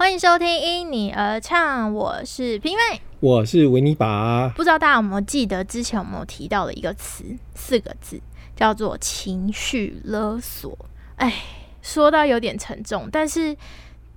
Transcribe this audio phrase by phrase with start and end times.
[0.00, 3.02] 欢迎收听《因你而唱》，我是平妹。
[3.20, 4.48] 我是维尼拔。
[4.56, 7.22] 不知道大家有没有记得之前我们有提到的一个词，
[7.54, 8.18] 四个字
[8.56, 10.74] 叫做情绪勒索。
[11.16, 11.30] 哎，
[11.82, 13.54] 说到有点沉重，但是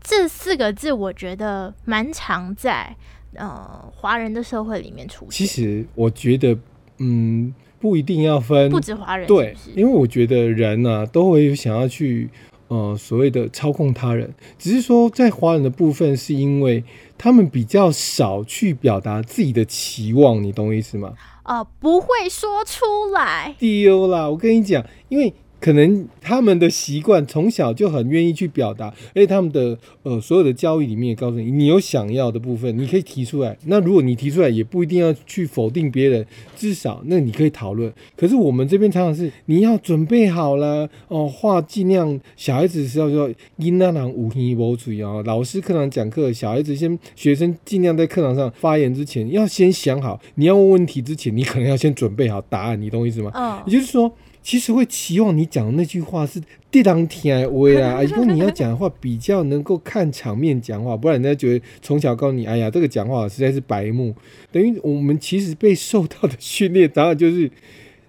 [0.01, 2.96] 这四个字我觉得蛮常在
[3.34, 5.31] 呃华人的社会里面出现。
[5.31, 6.58] 其实我觉得，
[7.00, 12.29] 嗯，不一定要分，不止华人，对是，不是因为我觉得人呢、都会有想要去
[12.74, 16.84] 呃所谓的操控他人，只是说在华人的部分，是因为
[17.17, 21.13] 他们比较少去表达自己的期望，你懂我意思吗？
[21.44, 23.54] 呃不会说出来。
[23.59, 24.30] 丢啦！
[24.30, 33.58] 我跟你讲，因为可能他们的习惯从小就很愿意去表达，而且他们的呃所有的教育里面也告诉你，你有想要的部分，你可以提出来。
[33.68, 37.90] 那如果你提出来，也不一定要去否定别人，至少那你可以讨论。
[38.18, 53.32] 可是我们这边常常是你要准备好了哦，话尽量小孩子是要说因那郎无听无嘴哦，老师课堂讲课，小孩子先学生尽量在课堂上发言之前，要先想好，你要问问题之前，你可能要先准备好答案，你懂我意思吗？
[53.34, 54.13] 嗯也，就是说，
[54.44, 64.13] 其实会期望你讲的那句话是地当天威啦，也就是你要讲的话比较能够看场面讲话，不然人家觉得从小告诉你，哎呀，这个讲话实在是白目。
[64.52, 67.50] 等于我们其实被受到的训练，当然就是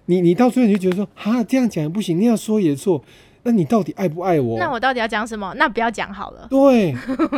[0.07, 3.01] 你你到最后你就觉得说，哈，这样讲也不行，那样说也错，
[3.45, 4.57] 那你到底爱不爱我？
[4.57, 5.53] 那我到底要讲什么？
[5.55, 6.47] 那不要讲好了。
[6.49, 6.95] 对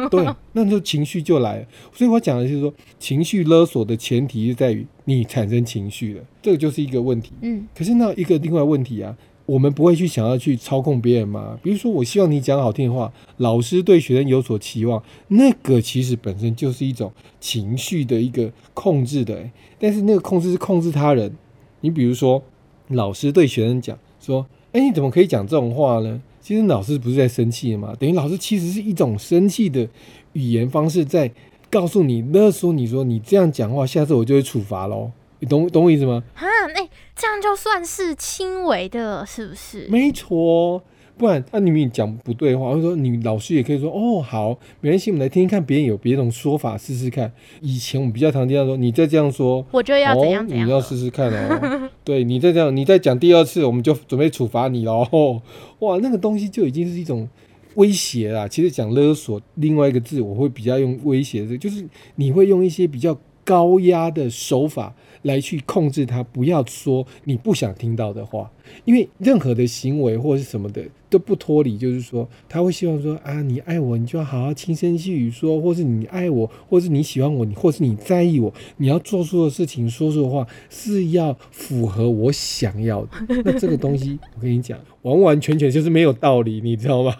[0.10, 1.66] 对，那就情绪就来了。
[1.94, 7.34] 所以我讲的就是说，情绪勒索的前提是在于你产生情绪了，这个就是一个问题。
[7.42, 9.14] 嗯可是那一个另外问题啊，
[9.46, 11.60] 我们不会去想要去操控别人嘛？
[11.62, 17.12] 比如说，我希望你讲好听的话，老师对学生有所期望，那个其实本身就是一种
[17.42, 19.52] 情绪的一个控制的、欸。
[19.78, 21.36] 但是那个控制是控制他人。
[21.82, 22.42] 你比如说，
[22.88, 29.88] 老师对学生讲说：“哎、你怎么可以讲这种话呢？”其实老师不是在生气嘛，等于老师其实是一种生气的
[30.34, 31.30] 语言方式，在
[31.70, 35.12] 告诉你勒索你说你这样讲话，下次我就会处罚喽。
[35.40, 36.24] 你懂懂我意思吗？
[36.36, 36.46] 啊，
[36.76, 39.88] 哎、这样就算是轻微的，是不是？
[39.90, 40.82] 没错，
[41.18, 47.32] 不然那、你们讲不对的话，或者说你老师也可以说哦好，没关系，我们来听听看别人有别种说法，试试看。
[47.62, 50.66] 以前我们比较常听到说，你再这样说，我就要怎样哦，怎样了。
[50.66, 51.90] 你要试试看哦。
[52.04, 55.42] 对 你再这样，你再讲第二次，我们就准备处罚你喽。
[55.80, 57.28] 哇，那个东西就已经是一种
[57.76, 58.48] 威胁啦。
[58.48, 61.86] 其实讲勒索，另外一个字我会比较用威胁的，就是
[62.16, 68.52] 你会用一些比较高压的手法来去控制他，不要说你不想听到的话。
[68.84, 83.10] 因为任何的行为或是什么的都不脱离，就是说他会希望说啊，你爱我，你就要好好轻声细语说，或是你爱我，或是你喜欢我，你或是你在意我，你要做出的事情、说出的话是要符合我想要的。
[83.46, 87.14] 那 这个东西，我跟你讲，完完全全就是没有道理，你知道吗？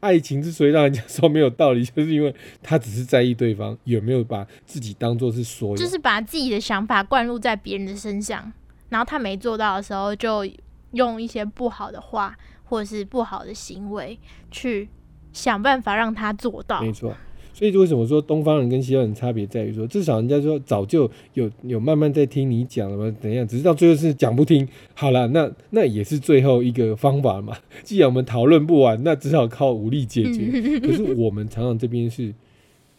[0.00, 5.76] 爱情之所以让人家说没有道理，就是因为他只是在意对方有没有把自己当做是所有。
[5.76, 8.52] 就是把自己的想法灌入在别人的身上，
[8.88, 10.44] 然后他没做到的时候，就
[10.92, 12.36] 用一些不好的话
[12.68, 14.18] 或是不好的行为
[14.50, 14.88] 去
[15.32, 16.82] 想办法让他做到。
[16.82, 17.14] 没错。
[17.54, 23.44] 所以为什么说东方人跟西方人差别在于说，至少人家说早就有有慢慢在听你讲了嘛，怎样？
[23.48, 24.68] 只是到最后是讲不听。
[24.94, 27.56] 好了，那那也是最后一个方法嘛。
[27.82, 30.46] 既然我们讨论不完，那只好靠武力解决。
[30.78, 32.32] 可是我们常常这边是，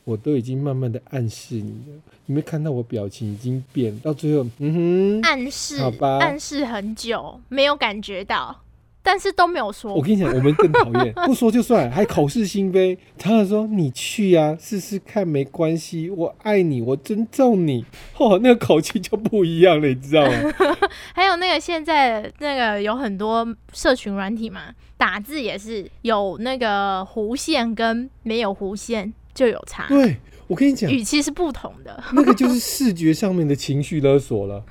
[0.03, 8.63] 我都已经慢慢的暗示你了，你没看到我表情已经变，到最后，嗯哼，暗示好吧暗示很久，没有感觉到，
[9.01, 10.01] 但是都没有说我。
[10.01, 12.97] 跟你讲，我们更讨厌， 不说就算，还口是心非。
[13.17, 17.85] 常常说你去呀、试试看，没关系，我爱你，我尊重你。
[18.17, 20.53] 哦，那个口气就不一样了，你知道吗？
[21.13, 30.17] 还有那个现在那个有很多社群软体嘛，打字也是有那个弧线跟没有弧线就有差，对，
[30.47, 32.03] 我跟你讲，语气是不同的。
[32.13, 34.63] 那个就是视觉上面的情绪勒索了。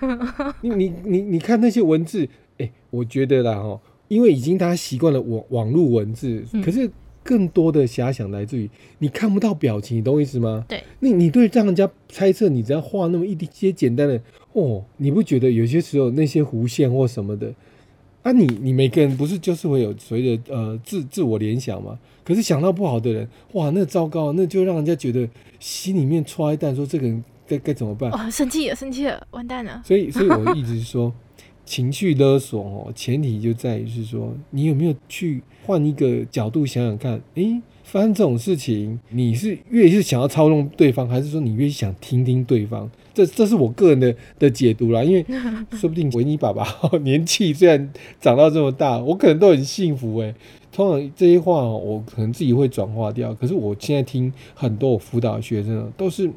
[0.61, 2.29] 你你你你看那些文字，
[2.59, 6.91] 哎、我觉得啦哈，因为已经大家习惯了网网络文字，嗯可是
[7.23, 10.65] 更多的遐想来自于你看不到表情，你懂我意思吗？
[10.67, 14.21] 对，那你对让人家猜测，你只要画那么一些简单的
[14.55, 17.53] 哦，你不觉得有些时候那些弧线或什么的？
[18.23, 21.99] 啊你，你每个人不是就是会有所谓的呃自自我联想吗？
[22.25, 25.29] 可是想到不好的人，哇，那糟糕，那就让人家觉得
[25.61, 28.11] 心里面戳一弹，说这个人该该怎么办？
[28.11, 29.81] 哦，生气了，生气了，完蛋了。
[29.85, 31.13] 所以，所以我一直说，
[31.69, 42.89] 情绪勒索哦，前提就在于是说，你有没有去换一个角度想想看，诶，发生这种事情，你是越是想要操纵对方，还是说你越想听听对方？
[43.13, 45.23] 这这是我个人的的解读啦，因为
[45.77, 46.67] 说不定维尼爸爸
[47.03, 50.35] 年纪虽然长到这么大，我可能都很幸福诶。
[50.71, 56.31] 通常这些话我可能自己会转化掉，可是我现在听很多我辅导的学生都是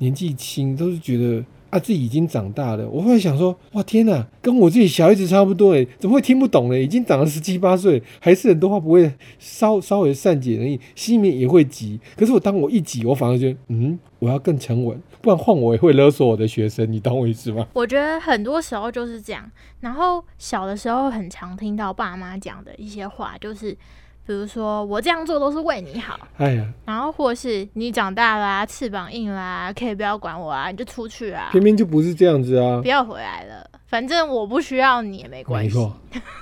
[0.00, 1.42] 年纪轻，都是觉得。
[1.70, 6.76] 啊，自己已经长大了，我会想说，哇，天哪，跟我自己小孩子差不多诶，怎么会听不懂呢？
[6.76, 12.00] 已经长了十七八岁，还是很多话不会稍稍微善解人意，心里面也会急。
[12.16, 17.64] 可是我当我一急，我反而觉得，嗯，我要更沉稳，不然换我也会勒索我的学生，你懂我意思吗？
[17.72, 19.48] 我觉得很多时候就是这样。
[19.78, 23.76] 然后小的时候很常听到爸妈讲的一些话，就是。
[24.30, 26.16] 比如说，我这样做都是为你好。
[26.36, 31.48] 哎呀，然后或是你长大啦，翅膀硬啦，可以不要管我啊，你就出去啊。
[31.50, 32.80] 偏偏就不是这样子啊！
[32.80, 35.76] 不要回来了，反正我不需要你也没关系。
[35.76, 35.96] 没错，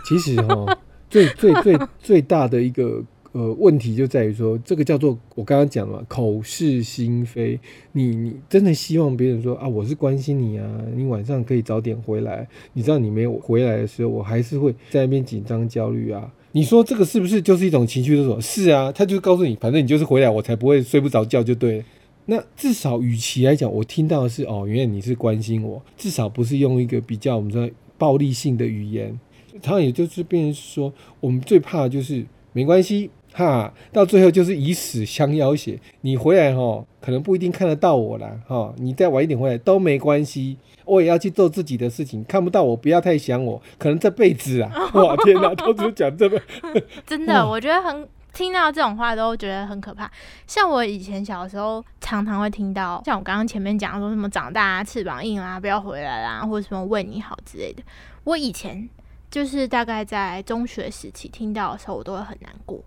[0.04, 0.76] 其实哦，
[1.08, 3.02] 最最最最大的一个
[3.32, 7.58] 呃问题就在于说，这个叫做我刚刚讲了口是心非。
[7.92, 12.46] 你你真的希望别人说啊，我是关心你啊，你晚上可以早点回来。
[12.74, 16.30] 你知道你没有回来的时候，我还是会在那边紧张焦虑啊。
[16.58, 18.40] 你说这个是不是就是一种情绪勒索？
[18.40, 21.84] 是啊，他就告诉你，反正你就是回来，我才不会睡不着觉就对了。
[22.26, 29.16] 那至少与其来讲，我听到的是哦，原来你是关心我，至少不是用一个比较我们说暴力性的语言。
[29.62, 33.08] 他也就是变成说，我们最怕的就是没关系。
[33.38, 35.78] 哈，到最后就是以死相要挟。
[36.00, 38.74] 你回来哈，可能不一定看得到我啦，哈。
[38.78, 42.24] 你再晚一点回来都没关系，我也要去做自己的事情。
[42.24, 43.62] 看不到我，不要太想我。
[43.78, 46.42] 可能这辈子啊， 哇天哪，都是讲这个。
[47.06, 50.10] 真的，我觉得很听到这种话都觉得很可怕。
[50.48, 57.84] 像我以前小时候常常会听到，像我刚刚前面讲说什么长大啊翅膀硬啊，不要回来啦，或者什么为你好之类的。
[58.24, 58.88] 我以前
[59.30, 62.82] 就是大概在中学时期听到的时候，我都会很难过。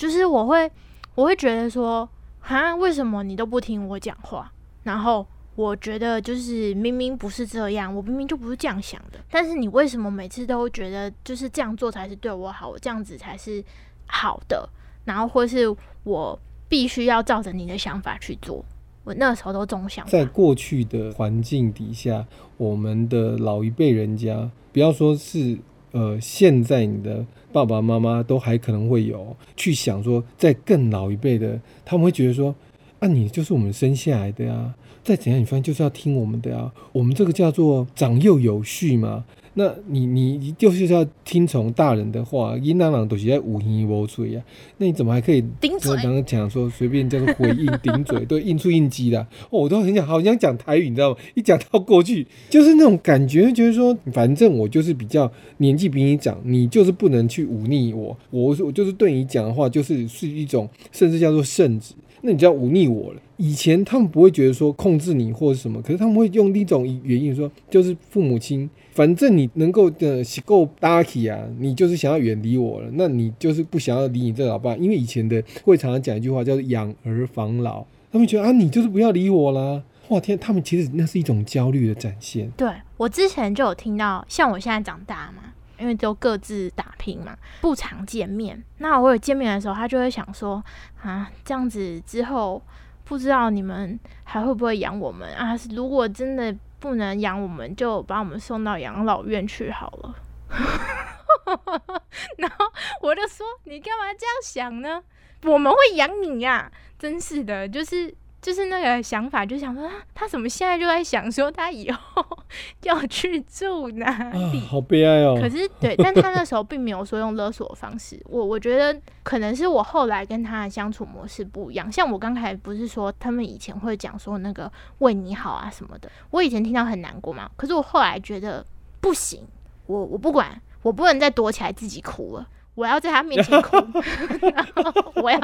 [0.00, 0.72] 就是我会，
[1.14, 2.08] 我会觉得说，
[2.40, 4.50] 啊，为什么你都不听我讲话？
[4.82, 9.18] 然后我觉得就是明明不是这样，我明明就不是这样想的。
[9.30, 13.62] 但是你为什么每次都觉得就是这样做才是对我好，我这样子才是
[14.06, 14.66] 好的？
[15.04, 15.66] 然后或是
[16.04, 18.64] 我必须要照着你的想法去做？
[19.04, 20.06] 我那时候都这种想。
[20.06, 22.24] 在过去的环境底下，
[22.56, 25.58] 我们的老一辈人家，不要说是
[25.92, 27.24] 呃，现在你的。
[27.52, 32.54] 爸爸妈妈都还可能会有去想说，在更老一辈的，他们会觉得说，
[33.00, 34.72] 啊，你就是我们生下来的呀，
[35.02, 39.24] 再怎样，你发现就是要听我们的呀，我们这个叫做长幼有序嘛。
[39.60, 44.42] 那你你你就是要听从大人的话，因那朗都是在五音无嘴呀。
[44.78, 45.94] 那你怎么还可以顶嘴？
[45.96, 49.20] 刚刚讲说随便叫做回应顶嘴， 对，应出应激的。
[49.50, 51.16] 哦，我都很想好想讲台语，你知道吗？
[51.34, 58.16] 一讲到过去，就是那种感觉，就是说反正我就是比较年纪比你长，你就是不能去忤逆我。
[58.30, 61.92] 我我就是对你讲的话，就是是一种甚至叫做圣旨。
[62.22, 63.20] 那你就要忤逆我了。
[63.36, 68.68] 以前他们不会觉得说控制你或者什么，可是他们会用一种原因说，就是父母亲。
[69.00, 77.82] 反正你能够的够 lucky 啊，你就是想要远离我了，那你就是不想要理你这老爸，因为以前的会常常讲一句话叫做养儿防老，
[78.12, 79.82] 他们觉得啊，你就是不要理我啦。
[80.08, 82.50] 哇天，他们其实那是一种焦虑的展现。
[82.58, 85.44] 对我之前就有听到，像我现在长大嘛，
[85.78, 88.62] 因为都各自打拼嘛，不常见面。
[88.76, 90.62] 那我有见面的时候，他就会想说
[91.00, 92.60] 啊，这样子之后
[93.04, 95.58] 不知道你们还会不会养我们啊？
[95.70, 96.54] 如果真的。
[96.80, 100.14] 不能养我们，就把我们送到养老院去好了。
[102.38, 102.66] 然后
[103.02, 105.02] 我就说：“你干嘛这样想呢？
[105.44, 108.14] 我们会养你呀！”真是的，就是。
[108.40, 112.24] 就是那个想法，就想说他怎么现在就在想说他以后
[112.84, 115.36] 要去住哪里，好悲哀哦。
[115.38, 118.18] 可是对，但他那时候并没有说用勒索的方式。
[118.24, 121.92] 我我觉得可能是我后来跟他的相处模式不一样。
[121.92, 127.50] 像我刚才不是说他们以前会讲说那个为你好啊什么的，我以前听到很难过嘛。
[127.56, 128.64] 可是我后来觉得
[129.00, 129.46] 不行，
[129.86, 132.46] 我我不管，我不能再躲起来自己哭了。
[132.74, 133.76] 我要在他面前哭，
[134.54, 135.38] 然后我要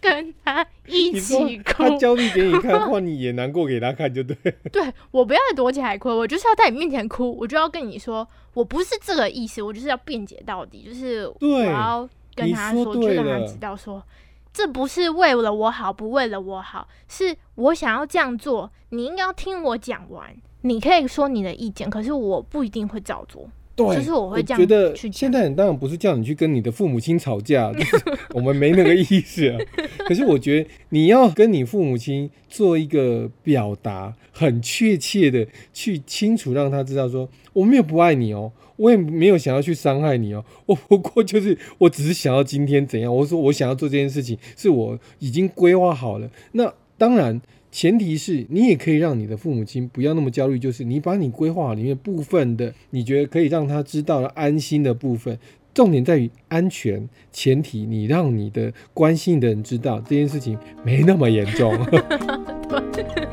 [0.00, 1.84] 跟他一起哭。
[1.84, 4.36] 他焦虑给你看，换你也难过给他看，就对。
[4.72, 14.02] 对我不要再躲起来哭，我就是要在你面前哭，我就要跟你说，我不是这个意思，我就是要辩解到底，就是我要跟他说，就让他知道说，
[14.52, 20.34] 这不是为了我好，不为了我好，是我想要这样做，你应该要听我讲完。
[20.62, 23.46] 你可以说你的意见，可是我不一定会照做。
[23.76, 24.94] 对，就是我会这样觉得。
[24.94, 27.96] 现在当然不是叫你去跟你的父母亲吵架， 就是
[28.30, 29.58] 我们没那个意思啊。
[30.06, 43.14] 可是我觉得你要跟你父母亲做一个表达，很确切的去清楚让他知道说，我没有不爱你哦，我也没有想要去伤害你哦，我不过就是我只是想要今天怎样。
[43.14, 46.30] 我说我想要做这件事情，是我已经规划好了。
[46.52, 47.40] 那当然。
[47.74, 55.36] 前提是你也可以让你的父母亲不要那么焦虑，就是你把你规划里面部分的，你觉得可以让他知道安心的部分，
[55.74, 61.76] 重点在于安全，前提你让你的关心的人知道这件事情没那么严重。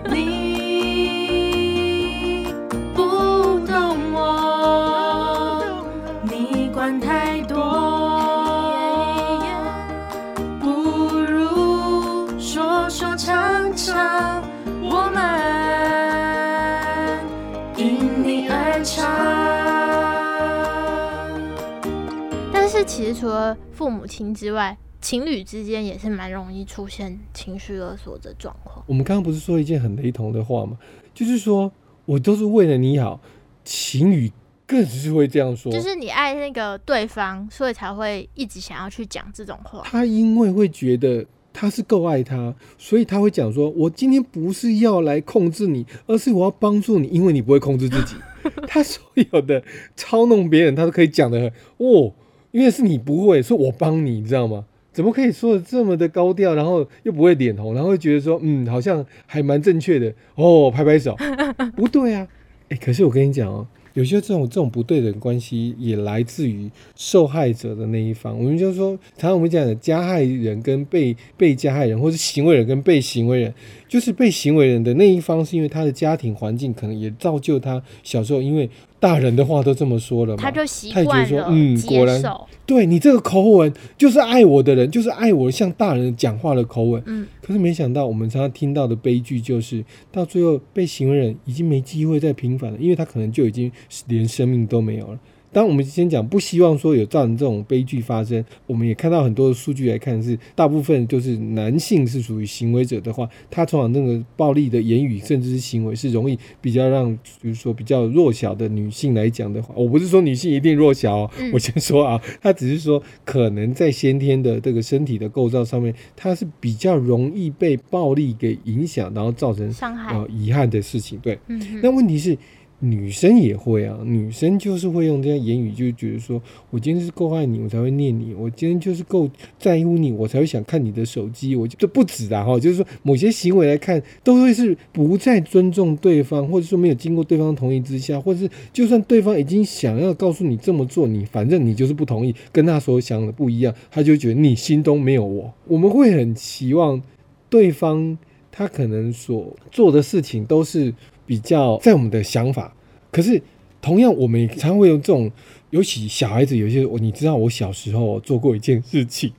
[24.12, 28.84] 亲之外，情侣之间也是蛮容易出现情绪勒索的状况。
[28.86, 30.77] 我们刚刚不是说一件很雷同的话吗？
[31.13, 31.72] 就是说
[32.03, 33.22] 我都是为了你好，
[33.63, 34.30] 情侣
[34.68, 35.72] 更是会这样说。
[35.72, 39.82] 就是你爱那个对方，所以才会一直想要去讲这种话。
[39.86, 48.15] 他因为会觉得他是够爱他，所以他会讲说：“我今天不是要来控制你，而是我要帮助你，因为你不会控制自己。
[48.68, 49.01] ”他所
[49.32, 49.63] 有的
[49.96, 52.13] 操弄别人，他都可以讲的哦，
[52.51, 54.65] 因为是你不会，所以我帮你，你知道吗？
[54.93, 61.15] 怎么可以说的这么的高调，然后又不会脸红，然后会觉得说，嗯，好像还蛮正确的哦，拍拍手，
[61.77, 62.27] 不对啊，
[62.67, 68.38] 哎，可是我跟你讲哦，有些这种这种不对等关系也来自于受害者的那一方。
[68.38, 73.53] 我们就是说，常常我们讲的加害人跟被被加害人，或是行为人跟被行为人，
[73.88, 78.70] 就是被行为人的那一方，是因为他的家庭环境可能也造就他小时候因为。
[79.01, 82.22] 大人的话都这么说了嘛，他就习惯了，嗯，果然，
[82.67, 87.01] 对你这个口吻就是爱我的人，就是爱我像大人讲话的口吻。
[87.08, 93.72] 嗯，可是没想到我们常常听到的悲剧就是，到最后被行为人已经没机会再平反了，因为他可能就已经
[94.05, 95.20] 连生命都没有了。
[95.51, 121.20] 当我们先讲不希望说有造成这种悲剧发生，我们也看到很多的数据来看，是大部分就是男性是属于行为者的话，他通常那个暴力的言语甚至是行为是容易比较让，比如说比较弱小的女性来讲的话，我不是说女性一定弱小，哦，我先说啊，他只是说可能在先天的这个身体的构造上面，他是比较容易被暴力给影响，然后造成伤害、遗憾的事情。
[121.20, 121.38] 对，
[121.81, 122.38] 那问题是。
[122.84, 131.56] 女生也会啊，女生就是会用这些言语，就觉得说我今天是够爱你，我才会念你；我今天就是够在乎你，我才会想看你的手机。
[131.56, 145.54] 我就不止啊，哈，就是说某些行为来看，都会是不再尊重对方，或者说没有经过对方同意之下，或者是就算对方已经想要告诉你这么做，你反正你就是不同意，跟他所想的不一样，他就觉得你心中没有我。
[145.68, 147.00] 我们会很期望
[147.48, 148.18] 对方
[148.52, 150.92] 他可能所做的事情都是。
[151.32, 152.76] 比较在我们的想法，
[153.10, 153.42] 可是
[153.82, 155.32] 同样，我们也常会用这种，
[155.70, 159.32] 尤其小孩子，有些你知道，我小时候做过一件事情，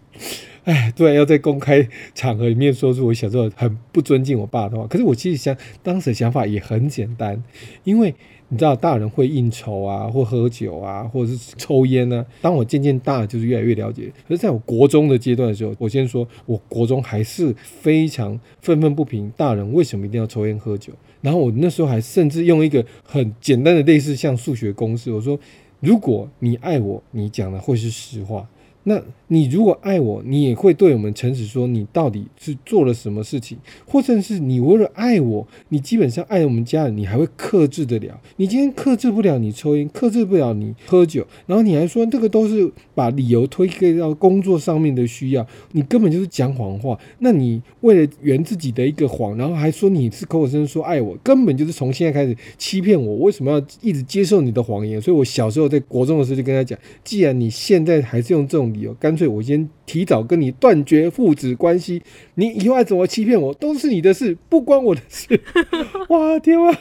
[0.65, 4.87] 哎，对，要在公开场合里面说出我小时候很不尊敬我爸的话。
[4.87, 7.45] 可是我其实想当时想法也很简单，
[7.85, 8.15] 因为。
[8.53, 12.27] 你知道大人会应酬啊，或喝酒啊，或者是抽烟呢？
[12.43, 14.13] 当我渐渐大，就是越来越了解。
[14.29, 20.93] 可是在我国中的阶段的时候，我先说，我国中还是非常愤愤不平，大人为什么一定要抽烟喝酒？
[21.23, 25.39] 然后我那时候还甚至用一个很简单的类似像数学公式，我说，
[25.81, 28.47] 如果你爱我，你讲的会是实话。
[28.85, 38.21] 那你如果爱我，你也会对我们诚实说，你到底是做了什么事情，或者是你为了爱我，你基本上爱我们家人，你还会克制得了？
[38.37, 46.99] 你今天克制不了你抽烟，克制不了你喝酒，然后你还说这个都是把理由推给到工作上面的需要，你根本就是讲谎话。
[47.21, 53.17] 那你为了圆自己的一个谎，然后还说你是口口声声说爱我，根本就是从现在开始欺骗我。
[53.19, 55.01] 为什么要一直接受你的谎言？
[55.01, 58.72] 所以我小时候在国中的时候就跟他讲，既然你现在还是用这种。
[58.99, 62.03] 干脆我先提早跟你断绝父子关系，
[62.35, 65.41] 你以后爱怎么欺骗我都是你的事，不关我的事。
[66.09, 66.79] 哇天啊！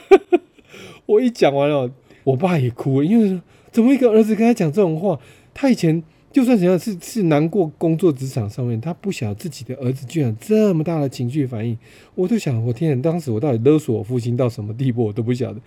[1.06, 1.90] 我一讲完了，
[2.24, 5.18] 我爸也哭了，因为怎么一个儿子跟他讲这种话？
[5.52, 11.76] 他以前就算怎样是是难过工作职场上面，他不晓得自己的儿子居然这么大的情绪反应。
[12.14, 15.60] 我就想，我天，当时我到底勒索我父亲到什么地步，我都不晓得。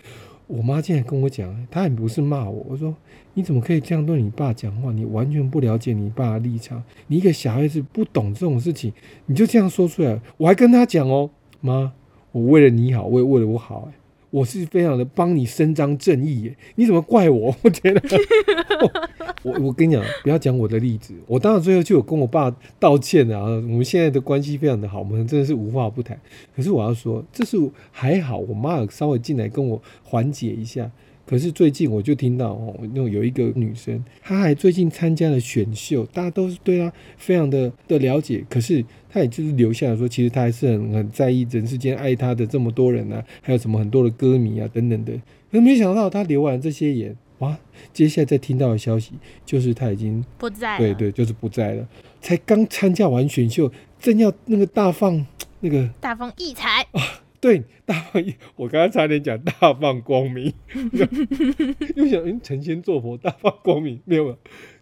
[0.48, 2.66] 我妈竟然跟我讲，她也不是骂我。
[2.70, 2.96] 我说
[3.34, 4.92] ：“你怎么可以这样对你爸讲话？
[4.92, 6.84] 你完全不了解你爸的立场。
[7.08, 8.94] 你一个小孩子不懂这种事情，
[9.26, 11.30] 你就这样说出来。”我还跟她讲哦，
[11.62, 11.94] 妈，
[12.32, 13.90] 我为了你好，我也为了我好，
[14.30, 17.56] 我是非常的帮你伸张正义耶，你怎么怪我？
[17.64, 18.02] 我觉得，
[19.46, 21.14] 我我跟你讲，不要讲我的例子。
[21.28, 22.50] 我当然最后就有跟我爸
[22.80, 23.44] 道歉啊。
[23.44, 26.20] 我们现在的关系非常的好，我们真的是无话不谈。
[26.56, 27.56] 可是我要说，这是
[27.92, 30.90] 还好，我妈稍微进来跟我缓解一下。
[31.28, 38.44] 可是最近我就听到哦，那有一个女生，她还最近参加了选秀，大家都是对她非常的的了解。
[38.50, 45.14] 可是她也就是留下来说，其实她还是很很在意人世间爱她的这么多人啊，还有什么很多的歌迷啊等等的。
[45.52, 47.58] 可是没想到她留完这些言，哇，
[47.92, 49.14] 接下来再听到的消息
[49.46, 50.80] 就是他已经不在了。
[50.80, 51.88] 对对，就是不在了，
[52.22, 55.26] 才刚参加完选秀，正要那个大放
[55.60, 57.02] 那个大放异彩啊，
[57.42, 60.54] 对大放异，我刚刚差点讲大放光明，
[61.96, 64.38] 又想嗯成仙做佛大放光明没有没有，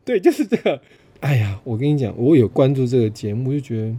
[0.05, 0.81] 对，就是这个。
[1.21, 3.95] 哎呀，我跟你讲，我有关注这个节目，就觉得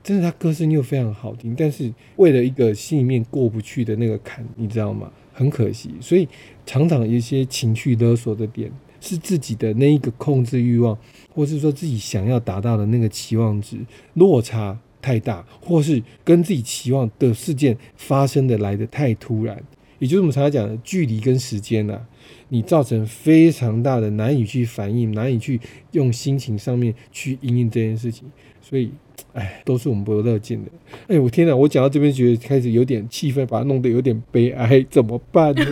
[0.00, 5.10] 真的他歌声又非常好听，但是为了一个心里面过不去的那个坎，你知道吗？
[5.38, 6.26] 很可惜，所以
[6.66, 8.68] 常常有一些情绪勒索的点
[9.00, 10.98] 是自己的那一个控制欲望，
[11.32, 13.76] 或是说自己想要达到的那个期望值
[14.14, 19.62] 落差太大，或是跟自己期望的事件发生的来的太突然，
[20.00, 22.04] 也就是我们常常讲的距离跟时间呐、
[22.48, 25.60] 你造成非常大的难以去反应，难以去
[25.92, 28.24] 用心情上面去应应这件事情，
[28.60, 28.90] 所以。
[29.34, 30.70] 哎，都是我们不乐见的。
[31.08, 31.54] 哎，我天哪！
[31.54, 35.64] 我讲到这边，觉得开始有点气氛，把它弄得有点悲哀，怎么办呢？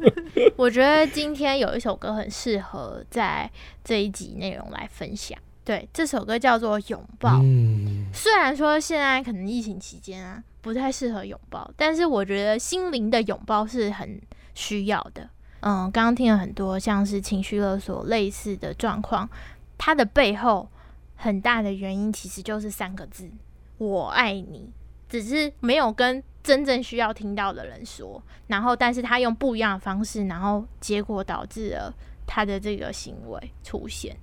[0.56, 3.50] 我觉得今天有一首歌很适合在
[3.82, 5.38] 这一集内容来分享。
[5.64, 7.30] 对，这首歌叫做《拥抱》。
[7.42, 14.20] 嗯，虽然说现在可能疫情期间啊不太适合拥抱，但是我觉得心灵的拥抱是很
[14.54, 15.28] 需要的。
[15.60, 19.28] 嗯，刚刚听了很多像是情绪勒索类似的状况，
[19.76, 20.68] 它的背后
[21.22, 23.30] 很大的原因其实就是三个字：
[23.76, 24.72] 我爱你。
[25.06, 31.92] 只是没有跟真正需要听到的人说，然后但是他用不一样的方式，然后结果导致了
[32.26, 34.16] 他的这个行为出现。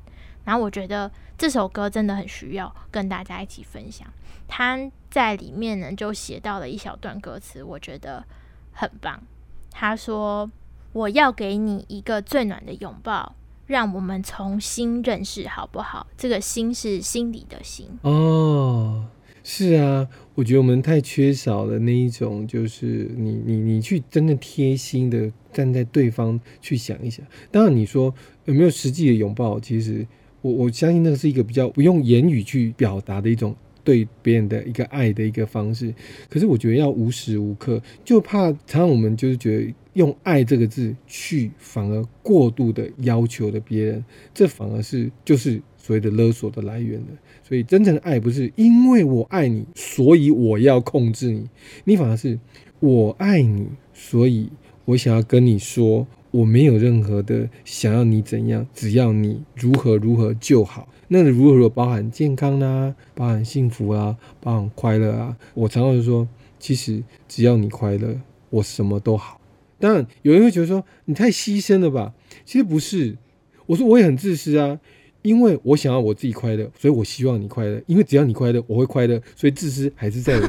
[0.46, 4.08] 然后我觉得这首歌真的很需要跟大家一起分享。
[4.48, 4.80] 他
[5.12, 8.26] 在里面呢就写到了一小段歌词，我觉得
[8.72, 9.22] 很棒。
[9.70, 10.50] 他说
[10.94, 13.36] ：“我要给你一个最暖的拥抱，
[13.68, 17.88] 让我们重新认识，好不好？”这个“心”是心里的“心”。
[18.02, 19.06] 哦，
[19.44, 27.26] 是啊，我觉得我们太缺少了那一种，就是你你你去真的贴心的站在对方去想一想。
[27.52, 28.14] 当然，你说
[28.46, 30.06] 有没有实际的拥抱，其实
[30.42, 33.56] 我我相信那个是一个比较不用言语去表达的一种
[33.88, 35.94] 对别人的一个爱的一个方式。
[36.28, 47.08] 可是我觉得要无时无刻，就怕常常我们就是觉得用“爱”这个字去反而过度的要求的别人，这反而是就是所谓的勒索的来源了。
[47.44, 51.48] 所以真正的爱不是因为我爱你，所以我要控制你，
[51.86, 52.38] 你反而是
[52.82, 54.50] 我爱你，所以
[54.84, 56.06] 我想要跟你说，
[56.38, 60.88] 我没有任何的想要你怎样，只要你如何如何就好。
[61.08, 65.36] 那个如何如何包含健康啦、包含幸福啊，包含快乐啊。
[65.56, 66.28] 我常常就说，
[66.60, 68.20] 其实只要你快乐，
[68.52, 69.42] 我什么都好。
[69.80, 72.14] 当然，有人会觉得说你太牺牲了吧？
[72.46, 73.18] 其实不是，
[73.66, 74.80] 我说我也很自私啊。
[75.24, 77.82] 因为我想要我自己快乐，所以我希望你快乐。
[77.88, 80.48] 因为只要你快乐，我会快乐，所以自私还是在我。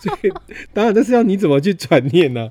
[0.00, 0.28] 所以
[0.72, 2.50] 当然，这是要你怎么去转念呢、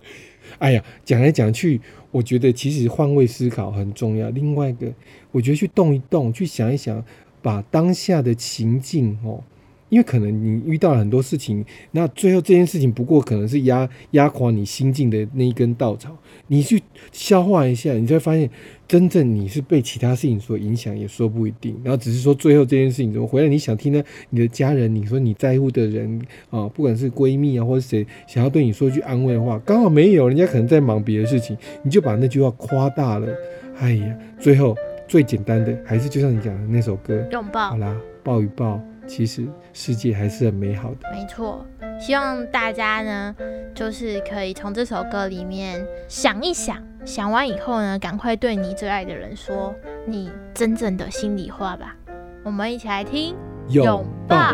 [0.60, 4.30] 哎呀，讲来讲去，我觉得其实换位思考很重要。
[4.32, 4.92] 另外一个，
[5.32, 7.04] 我觉得去动一动，去想一想，
[7.42, 9.44] 把当下的情境哦，
[9.90, 16.16] 因为可能你遇到了很多事情，那最后这件事情不过可能是压压垮你心境的那一根稻草，
[16.48, 18.50] 你去消化一下，你就会发现。
[18.90, 21.80] 真正你是被其他事情所影响，也说不一定。
[21.84, 24.04] 然后只是说最后这件事情怎么回来，你想听呢？
[24.32, 33.28] 你的家人，你说你在乎的人啊，不管是闺蜜啊，或者谁想要对你说句安慰的话，刚好没有，人家可能在忙别的事情，你就把那句话夸大了。
[33.78, 34.76] 哎呀，最后
[35.08, 37.78] 最简单的还是就像你讲的那首歌，拥抱好。
[37.78, 41.10] 啦，抱一抱，其实世界还是很美好的。
[41.12, 41.66] 没错，
[42.00, 43.36] 希望大家呢，
[43.74, 49.74] 就是可以从这首歌里面想一想，想完以后呢，赶快对你最爱的人说
[50.06, 51.96] 你真正的心里话吧。
[52.44, 53.36] 我们一起来听
[53.70, 54.54] 拥抱。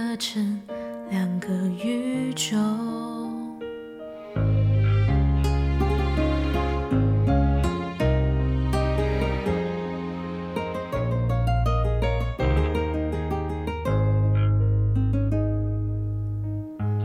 [0.00, 0.58] 合成
[1.10, 1.48] 两个
[1.84, 2.56] 宇宙。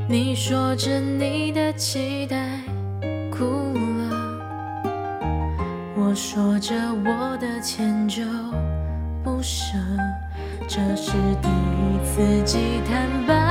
[0.07, 2.61] 你说着你的期待
[3.29, 4.39] 哭了
[5.97, 8.23] 我说着我的迁就
[9.21, 9.77] 不舍。
[10.67, 13.44] 这是第一次祭坛吧。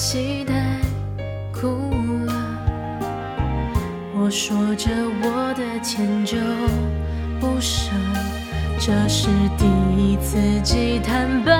[0.00, 0.54] 期待
[1.52, 1.66] 哭
[2.24, 2.32] 了，
[4.14, 4.90] 我说着
[5.22, 6.38] 我的迁就
[7.38, 7.90] 不舍，
[8.78, 9.66] 这是第
[9.98, 11.59] 一次记坦白。